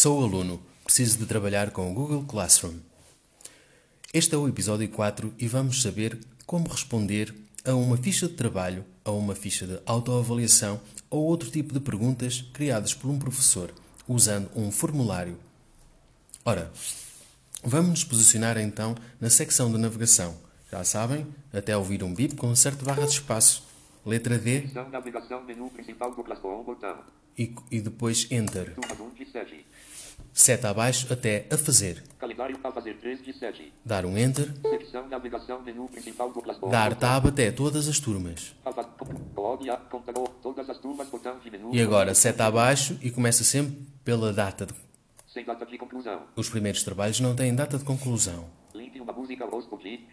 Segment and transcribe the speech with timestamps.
[0.00, 2.74] Sou aluno, preciso de trabalhar com o Google Classroom.
[4.14, 6.16] Este é o episódio 4 e vamos saber
[6.46, 7.34] como responder
[7.64, 10.80] a uma ficha de trabalho, a uma ficha de autoavaliação
[11.10, 13.74] ou outro tipo de perguntas criadas por um professor
[14.06, 15.36] usando um formulário.
[16.44, 16.70] Ora,
[17.64, 20.38] vamos nos posicionar então na secção de navegação.
[20.70, 23.66] Já sabem, até ouvir um bip com um certo barra de espaço.
[24.06, 27.17] Letra D navegação menu principal do Classroom botão.
[27.38, 28.74] E, e depois Enter.
[28.74, 29.66] Turma 1 de 7.
[30.32, 32.02] Seta abaixo até a fazer.
[32.18, 33.72] Calendário a fazer 3 de 7.
[33.84, 34.52] Dar um Enter.
[34.70, 36.42] Secção navegação menu principal do.
[36.70, 38.54] Dar tab até todas as turmas.
[38.64, 38.84] Ava-
[39.34, 41.74] Códia, computador, todas as turmas, botão de menu.
[41.74, 44.66] E agora seta abaixo e começa sempre pela data.
[44.66, 44.74] de-
[45.32, 46.22] Sem data de conclusão.
[46.36, 48.46] Os primeiros trabalhos não têm data de conclusão.
[48.74, 49.46] Link uma música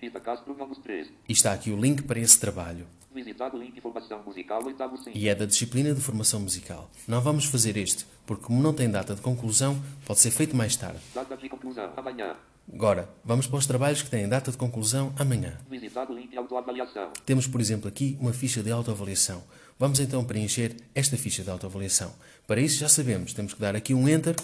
[0.02, 1.12] Rita Castro, vamos 3.
[1.28, 2.88] E está aqui o link para esse trabalho.
[3.14, 5.12] Visitado link formação musical, oitavo sim.
[5.14, 6.90] E é da disciplina de formação musical.
[7.08, 10.76] Não vamos fazer este, porque como não tem data de conclusão, pode ser feito mais
[10.76, 11.00] tarde.
[11.14, 12.36] Data de conclusão, amanhã.
[12.74, 15.58] Agora, vamos para os trabalhos que têm data de conclusão amanhã.
[15.70, 17.12] Visitado link autoavaliação.
[17.26, 19.44] Temos, por exemplo, aqui uma ficha de autoavaliação.
[19.78, 22.14] Vamos então preencher esta ficha de autoavaliação.
[22.48, 24.36] Para isso já sabemos, temos que dar aqui um Enter,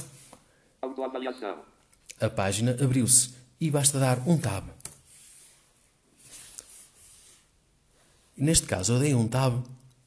[0.82, 1.60] Autoavaliação.
[2.20, 4.66] a página abriu-se e basta dar um Tab.
[8.36, 9.64] Neste caso eu dei um Tab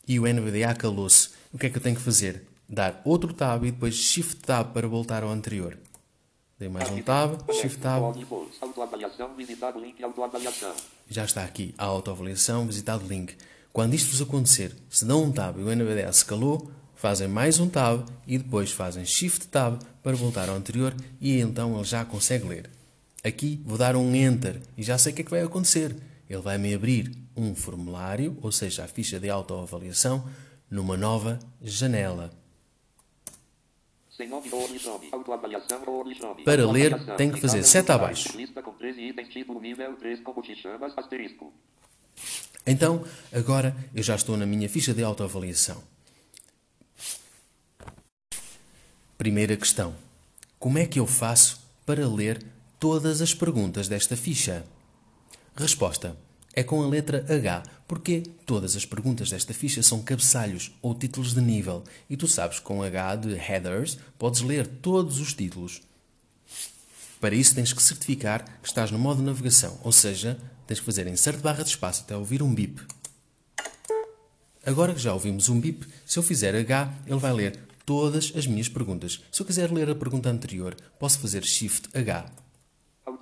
[0.09, 1.31] e o NVDA calou-se.
[1.53, 2.43] O que é que eu tenho que fazer?
[2.69, 5.79] Dar outro Tab e depois Shift Tab para voltar ao anterior.
[6.59, 8.03] Dei mais um Tab, Shift Tab,
[11.09, 13.37] já está aqui a autoavaliação, visitado link.
[13.73, 17.59] Quando isto vos acontecer, se dão um tab e o NVDA se calou, fazem mais
[17.59, 22.05] um tab e depois fazem shift tab para voltar ao anterior e então ele já
[22.05, 22.71] consegue ler.
[23.25, 25.97] Aqui vou dar um enter e já sei o que é que vai acontecer.
[26.29, 30.29] Ele vai me abrir um formulário, ou seja, a ficha de autoavaliação,
[30.71, 32.31] numa nova janela.
[36.45, 38.25] Para ler, tem que fazer seta abaixo.
[38.25, 38.37] site.
[38.37, 41.53] Lista com 13 itens, título nível 3, como te chamas, asterisco.
[42.67, 45.83] Então, agora eu já estou na minha ficha de autoavaliação.
[49.17, 49.95] Primeira questão:
[50.59, 54.65] Como é que eu faço para ler todas as perguntas desta ficha?
[55.57, 56.17] Resposta:
[56.53, 61.35] É com a letra H, porque todas as perguntas desta ficha são cabeçalhos ou títulos
[61.35, 65.83] de nível, e tu sabes com H de headers podes ler todos os títulos.
[67.21, 71.07] Para isso tens que certificar que estás no modo navegação, ou seja, tens que fazer
[71.07, 72.81] insert barra de espaço até ouvir um bip.
[74.67, 78.47] Agora que já ouvimos um bip, se eu fizer H, ele vai ler todas as
[78.47, 79.23] minhas perguntas.
[79.31, 82.44] Se eu quiser ler a pergunta anterior, posso fazer Shift H.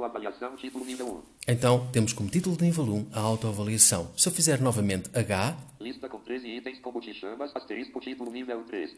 [0.07, 1.07] Autoavaliação, título nível
[1.47, 1.53] 1.
[1.53, 4.11] Então, temos como título de nível 1 a autoavaliação.
[4.17, 8.65] Se eu fizer novamente H, Lista com 13 itens, como te chamas, asterisco, título nível
[8.65, 8.91] 3.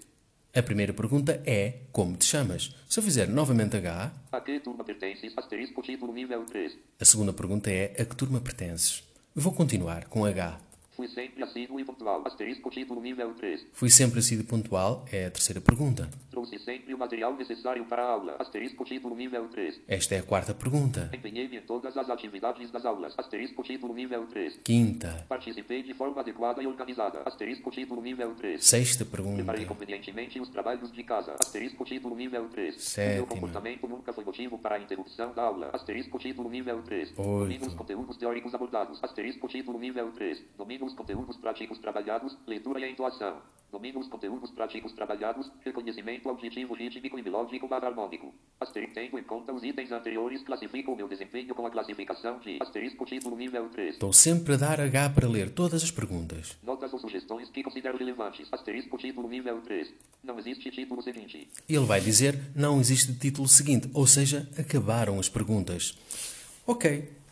[0.57, 2.75] a primeira pergunta é Como te chamas?
[2.89, 6.73] Se eu fizer novamente H, A que turma pertences, asterisco, título nível 3.
[6.99, 9.05] a segunda pergunta é A que turma pertences?
[9.35, 10.59] Vou continuar com H.
[10.97, 13.67] Fui sempre assíduo e pontual, asterisco, título nível 3.
[13.73, 15.05] Fui sempre assíduo e pontual?
[15.11, 16.09] É a terceira pergunta.
[16.31, 19.81] Trouxe sempre o material necessário para a aula, asterisco, título nível 3.
[19.89, 21.11] Esta é a quarta pergunta.
[21.13, 24.61] Empenhei-me em todas as atividades das aulas, asterisco, título nível 3.
[24.63, 25.27] Quinta.
[25.29, 28.65] Participei de forma adequada e organizada, asterisco, título nível 3.
[28.65, 29.37] Sexta pergunta.
[29.37, 32.81] Preparei convenientemente os trabalhos de casa, asterisco, título nível 3.
[32.81, 33.13] Sétima.
[33.13, 37.11] O meu comportamento nunca foi motivo para a interrupção da aula, asterisco, título nível 3.
[37.11, 37.23] Oito.
[37.25, 40.43] Domino os conteúdos teóricos abordados, asterisco, título nível 3.
[40.57, 43.43] Domino os conteúdos práticos trabalhados, leitura e entoação.
[43.75, 48.33] Domino os conteúdos práticos trabalhados, reconhecimento auditivo rítmico e melódico barra harmônico.
[48.61, 52.59] Asterisco, tendo em conta os itens anteriores, classifico o meu desempenho com a classificação de
[52.63, 53.95] asterisco, título nível 3.
[53.95, 56.57] Estou sempre a dar H para ler todas as perguntas.
[56.63, 58.47] Notas ou sugestões que considero relevantes.
[58.53, 59.93] Asterisco título nível 3.
[60.23, 61.49] Não existe título seguinte.
[61.69, 65.99] Ele vai dizer não existe título seguinte, ou seja, acabaram as perguntas.
[66.65, 67.24] Ok.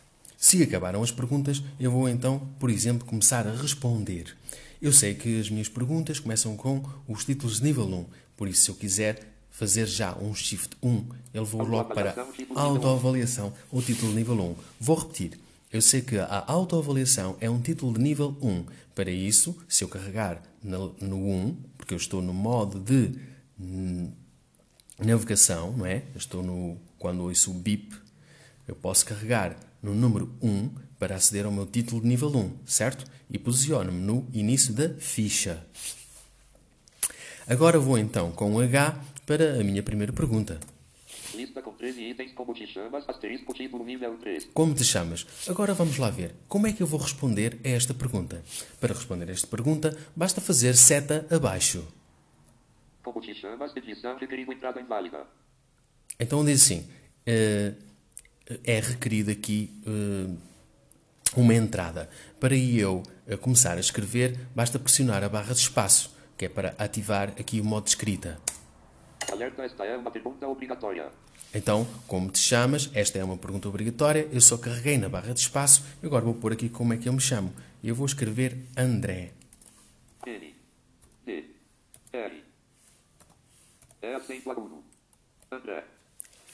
[0.43, 4.35] Se acabaram as perguntas, eu vou então, por exemplo, começar a responder.
[4.81, 8.05] Eu sei que as minhas perguntas começam com os títulos de nível 1,
[8.35, 12.33] por isso, se eu quiser fazer já um Shift 1, ele vou logo para Autoavaliação,
[12.33, 14.55] título nível autoavaliação, o título de nível 1.
[14.81, 15.39] Vou repetir.
[15.71, 18.65] Eu sei que a autoavaliação é um título de nível 1.
[18.93, 23.17] Para isso, se eu carregar no, no 1, porque eu estou no modo de
[23.57, 24.11] hum,
[24.99, 26.03] navegação, não é?
[26.13, 26.77] Eu estou no.
[26.99, 27.95] Quando ouço o bip,
[28.67, 33.05] eu posso carregar no número 1 para aceder ao meu título de nível 1, certo?
[33.29, 35.63] E posiciono-me no início da ficha.
[37.45, 40.59] Agora vou então com o H para a minha primeira pergunta.
[41.35, 44.49] Lista com 13 itens como te chamas, asterisco título nível 3.
[44.53, 45.27] Como te chamas?
[45.47, 46.33] Agora vamos lá ver.
[46.47, 48.41] Como é que eu vou responder a esta pergunta?
[48.79, 51.85] Para responder a esta pergunta, basta fazer seta abaixo.
[53.03, 55.27] Como te chamas, edição entrada inválida.
[56.17, 56.87] Então diz assim:
[57.25, 57.73] eh,
[58.63, 60.35] é requerido aqui eh,
[61.35, 62.09] uma entrada.
[62.39, 66.75] Para eu eh, começar a escrever, basta pressionar a barra de espaço, que é para
[66.77, 68.39] ativar aqui o modo de escrita.
[69.31, 71.09] Alerta, esta é uma pergunta obrigatória.
[71.53, 72.89] Então, como te chamas?
[72.93, 74.27] Esta é uma pergunta obrigatória.
[74.31, 77.07] Eu só carreguei na barra de espaço e agora vou pôr aqui como é que
[77.07, 77.53] eu me chamo.
[77.83, 79.31] Eu vou escrever André.
[80.25, 80.55] N.
[81.25, 81.45] D.
[82.11, 82.43] R.
[84.01, 84.83] É acento agudo.
[85.51, 85.83] André.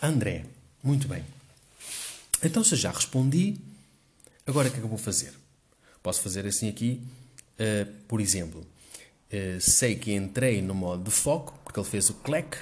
[0.01, 0.45] André.
[0.83, 1.38] Muito bem.
[2.43, 3.57] Então, se eu já respondi,
[4.47, 5.33] agora o que é que eu vou fazer?
[6.01, 7.01] Posso fazer assim aqui,
[7.57, 8.65] eh, por exemplo,
[9.29, 12.57] eh, sei que entrei no modo de foco, porque ele fez o clack,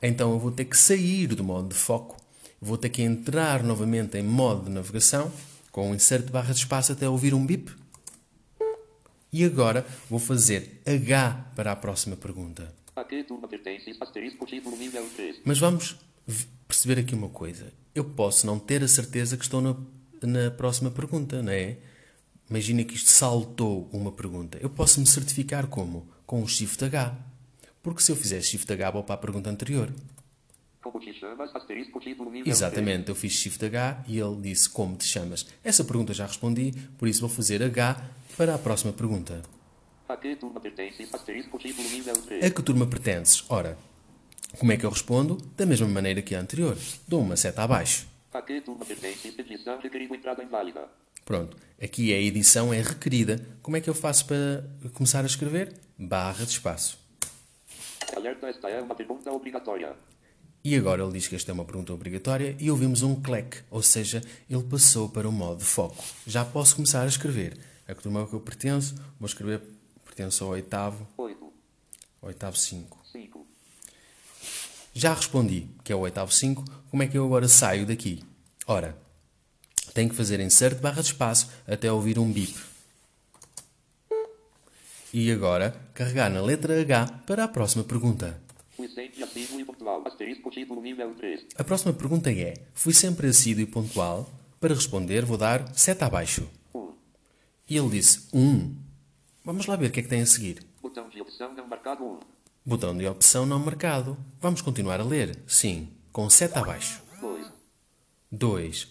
[0.00, 2.16] então eu vou ter que sair do modo de foco,
[2.60, 5.30] vou ter que entrar novamente em modo de navegação,
[5.70, 7.70] com o insert de barra de espaço até ouvir um bip.
[9.32, 12.74] E agora vou fazer H para a próxima pergunta.
[12.94, 13.96] A que turma pertence?
[14.00, 15.40] Asterisco título nível 3.
[15.44, 15.96] Mas vamos
[16.72, 17.70] perceber aqui uma coisa.
[17.94, 19.76] Eu posso não ter a certeza que estou na,
[20.22, 21.76] na próxima pergunta, não é?
[22.48, 24.58] Imagina que isto saltou uma pergunta.
[24.60, 26.08] Eu posso me certificar como?
[26.24, 27.14] Com o Shift H.
[27.82, 29.92] Porque se eu fizer Shift H, vou para a pergunta anterior.
[30.82, 31.54] Como te chamas?
[31.54, 35.46] Asterisco título nível Exatamente, eu fiz Shift H e ele disse como te chamas.
[35.62, 38.02] Essa pergunta já respondi, por isso vou fazer H
[38.36, 39.42] para a próxima pergunta.
[40.06, 40.08] 3.
[40.08, 41.08] A que turma pertence?
[41.12, 42.44] Asterisco título nível 3.
[42.44, 43.44] A que turma pertences?
[43.48, 43.78] Ora,
[44.58, 45.36] como é que eu respondo?
[45.56, 46.76] Da mesma maneira que a anterior.
[47.06, 48.06] Dou uma seta abaixo.
[49.24, 49.78] Edição
[50.14, 50.88] entrada inválida.
[51.24, 53.44] Pronto, aqui a edição é requerida.
[53.62, 55.72] Como é que eu faço para começar a escrever?
[55.98, 56.98] Barra de espaço.
[58.16, 59.96] Alerta, esta é uma pergunta obrigatória.
[60.64, 63.82] E agora ele diz que esta é uma pergunta obrigatória e ouvimos um clack, ou
[63.82, 66.04] seja, ele passou para o modo de foco.
[66.26, 67.58] Já posso começar a escrever.
[67.86, 69.60] A que turma que eu pertenço, vou escrever,
[70.04, 71.52] pertenço ao oitavo, 8.
[72.22, 73.01] oitavo 5.
[74.92, 74.98] 5.
[75.00, 76.64] Já respondi, que é o oitavo 5.
[76.90, 78.22] Como é que eu agora saio daqui?
[78.66, 78.96] Ora,
[79.94, 82.54] tenho que fazer insert barra de espaço até ouvir um bip.
[85.12, 88.40] E agora, carregar na letra H para a próxima pergunta.
[88.76, 90.02] Fui sempre assíduo pontual.
[90.06, 91.46] Asterisco título nível 3.
[91.56, 94.30] A próxima pergunta é: Fui sempre assíduo e pontual?
[94.58, 96.48] Para responder, vou dar seta abaixo.
[96.74, 96.92] 1.
[97.68, 98.74] E ele disse: 1.
[99.44, 100.64] Vamos lá ver o que é que tem a seguir.
[100.80, 102.20] Botão de opção não marcado 1.
[102.64, 104.16] Botão de opção não marcado.
[104.40, 105.36] Vamos continuar a ler?
[105.48, 107.02] Sim, com seta abaixo.
[107.20, 107.52] 2.
[108.30, 108.88] 2.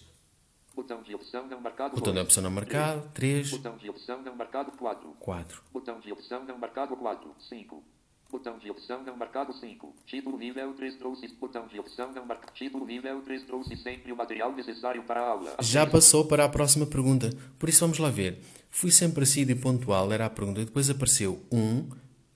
[0.76, 2.26] Botão de opção não marcado Botão de 2.
[2.26, 3.08] opção não marcado.
[3.14, 3.50] 3.
[3.50, 5.08] Botão de opção não marcado 4.
[5.18, 5.62] 4.
[5.72, 7.34] Botão de opção não marcado 4.
[7.48, 7.82] 5.
[8.30, 9.94] Botão de opção não marcado 5.
[10.06, 11.28] Título nível 3 trouxe.
[11.28, 12.52] Botão de opção não marcado.
[12.52, 15.56] Título nível 3 trouxe sempre o material necessário para a aula.
[15.60, 17.30] Já passou para a próxima pergunta.
[17.58, 18.38] Por isso vamos lá ver.
[18.70, 20.62] Fui sempre assíduo e pontual, era a pergunta.
[20.64, 21.88] Depois apareceu 1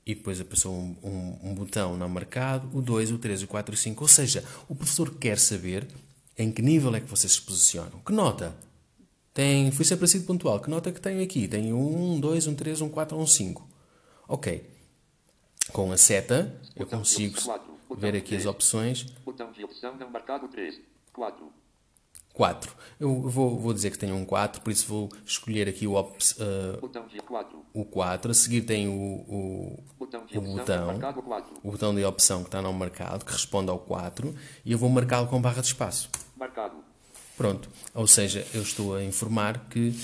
[0.07, 3.75] e depois apareceu um, um- um botão não marcado, o 2, o 3, o 4
[3.75, 4.05] e o 5.
[4.05, 5.87] Ou seja, o professor quer saber
[6.39, 7.99] em que nível é que vocês se posicionam.
[8.07, 8.55] Que nota?
[9.35, 10.61] Tem, fui sempre e pontual.
[10.61, 11.49] Que nota é que tenho aqui?
[11.49, 13.69] Tenho um 1, 2, um 3, um 4 ou um 5.
[14.29, 14.65] Ok.
[15.73, 17.75] Com a seta, eu consigo quatro.
[17.99, 18.47] Ver aqui as três.
[18.47, 19.03] opções.
[19.25, 20.81] Botão de opção não marcado 3.
[21.13, 21.53] 4.
[22.37, 22.77] 4.
[23.01, 26.37] Eu vou, vou dizer que tenho um 4, por isso vou escolher aqui o, ops-
[27.27, 27.59] 4.
[27.75, 28.31] o 4.
[28.31, 31.55] A seguir tem o, o, Botão de o opção botão, não marcado 4.
[31.63, 34.35] o botão de opção que está não marcado, que responde ao 4,
[34.65, 36.09] e eu vou marcá-lo com barra de espaço.
[36.37, 36.77] Marcado.
[37.37, 37.69] Pronto.
[37.95, 39.95] Ou seja, eu estou a informar que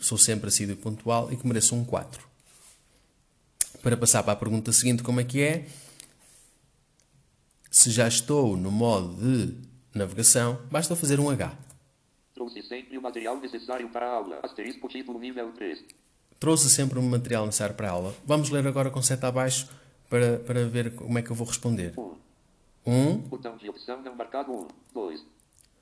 [0.00, 2.22] sou sempre assíduo e pontual e que mereço um 4.
[3.82, 5.66] Para passar para a pergunta seguinte, como é que é?
[7.70, 11.56] Se já estou no modo de navegação, basta fazer um H.
[12.34, 14.40] Trouxe sempre o material necessário para a aula.
[14.42, 15.84] Asterisco título nível 3.
[16.40, 18.14] Trouxe sempre o material necessário para a aula.
[18.26, 19.68] Vamos ler agora com seta abaixo
[20.10, 21.94] para, para ver como é que eu vou responder.
[21.96, 22.14] 1.
[22.86, 24.68] 1, Botão de opção não marcado 1.
[24.92, 25.24] 2.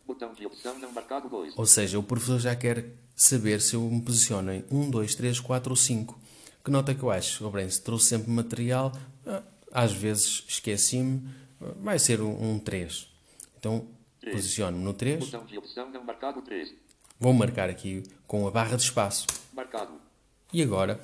[0.07, 1.55] Botão de opção não marcado 2.
[1.57, 5.41] ou seja, o professor já quer saber se eu me posiciono em 1, 2, 3,
[5.41, 6.21] 4 ou 5.
[6.65, 7.45] Que nota que eu acho?
[7.47, 8.93] Oh, se trouxe sempre material,
[9.27, 9.43] ah,
[9.73, 11.29] às vezes esqueci-me,
[11.61, 13.09] ah, vai ser um, um 3.
[13.59, 13.87] Então,
[14.23, 14.37] Três.
[14.37, 16.73] posiciono-me no 3, Botão de opção não marcado 3.
[17.19, 19.27] vou marcar aqui com a barra de espaço.
[19.53, 19.93] Marcado.
[20.53, 21.01] E agora,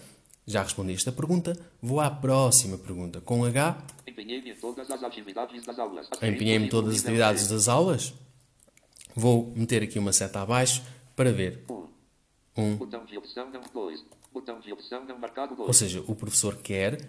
[0.46, 3.20] já respondi esta pergunta, vou à próxima pergunta.
[3.20, 6.08] Com H, Empenhei-me em todas as atividades das aulas.
[6.22, 8.14] Empenhei-me todas as atividades das aulas.
[9.14, 10.82] Vou meter aqui uma seta abaixo
[11.16, 11.64] para ver.
[11.66, 11.80] 3.
[12.56, 12.62] 1.
[12.62, 12.76] 1.
[12.76, 14.04] Botão de opção não 2.
[14.32, 15.66] Botão de opção não marcado 2.
[15.66, 17.00] Ou seja, o professor quer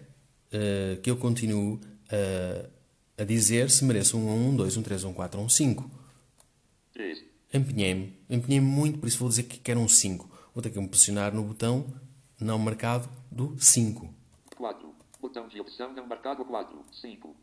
[0.52, 1.80] eh, que eu continue
[2.12, 2.68] eh,
[3.18, 5.90] a dizer se mereço um 1, um 2, um 3, um 4 ou um 5.
[7.54, 10.30] Empenhei-me, empenhei-me muito, por isso vou dizer que quero um 5.
[10.54, 11.86] Vou ter que me posicionar no botão
[12.40, 14.14] não marcado do 5.
[14.56, 14.90] 4.
[15.22, 16.86] Botão de opção não marcado 4.
[17.02, 17.36] 5.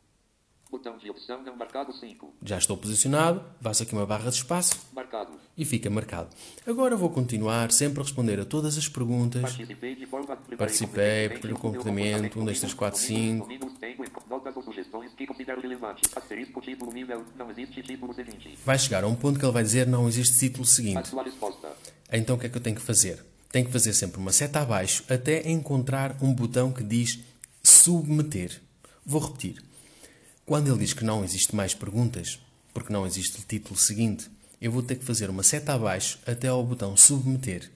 [0.71, 2.35] Botão de opção não marcado 5.
[2.43, 4.77] Já estou posicionado, faço aqui uma barra de espaço.
[4.93, 5.39] Marcado.
[5.57, 6.29] E fica marcado.
[6.67, 9.43] Agora vou continuar sempre a responder a todas as perguntas.
[9.43, 10.37] Participei, de forma...
[10.59, 13.49] Participei por complemento, 1, 2, 3, 4, 5
[14.53, 15.27] das sugestões que.
[16.15, 18.59] Asterisco título nível, não existe título seguinte.
[18.65, 20.99] Vai chegar a um ponto que ele vai dizer não existe título seguinte.
[20.99, 21.69] A sua resposta.
[22.13, 23.25] Então o que é que eu tenho que fazer?
[23.51, 27.21] Tenho que fazer sempre uma seta abaixo até encontrar um botão que diz
[27.63, 28.61] submeter.
[29.05, 29.63] Vou repetir.
[30.45, 32.39] Quando ele diz que não existe mais perguntas,
[32.73, 36.49] porque não existe o título seguinte, eu vou ter que fazer uma seta abaixo até
[36.49, 37.71] ao botão submeter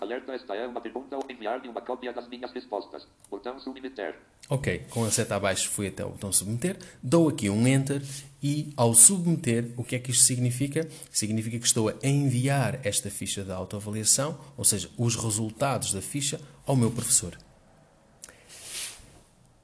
[0.00, 3.06] Alerta, esta é uma pergunta ou enviar-me uma cópia das minhas respostas.
[3.30, 4.18] Botão submeter.
[4.48, 8.02] Ok, com a seta abaixo fui até o botão submeter, dou aqui um Enter
[8.42, 10.88] e ao submeter, o que é que isto significa?
[11.10, 16.40] Significa que estou a enviar esta ficha de autoavaliação, ou seja, os resultados da ficha,
[16.66, 17.38] ao meu professor.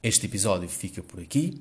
[0.03, 1.61] Este episódio fica por aqui.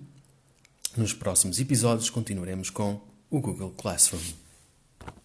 [0.95, 4.46] Nos próximos episódios continuaremos com o Google Classroom.